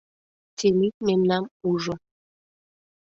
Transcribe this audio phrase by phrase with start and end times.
[0.57, 1.93] Темит мемнам ужо.